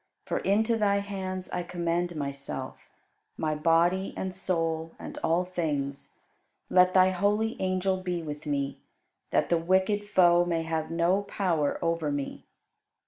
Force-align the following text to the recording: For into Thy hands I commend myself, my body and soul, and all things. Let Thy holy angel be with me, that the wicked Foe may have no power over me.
For 0.25 0.39
into 0.39 0.77
Thy 0.77 0.95
hands 0.97 1.47
I 1.51 1.61
commend 1.61 2.15
myself, 2.15 2.89
my 3.37 3.53
body 3.53 4.15
and 4.17 4.33
soul, 4.33 4.95
and 4.97 5.19
all 5.23 5.45
things. 5.45 6.17
Let 6.71 6.95
Thy 6.95 7.11
holy 7.11 7.55
angel 7.61 7.97
be 7.97 8.23
with 8.23 8.47
me, 8.47 8.79
that 9.29 9.49
the 9.49 9.59
wicked 9.59 10.09
Foe 10.09 10.43
may 10.43 10.63
have 10.63 10.89
no 10.89 11.21
power 11.21 11.77
over 11.85 12.11
me. 12.11 12.47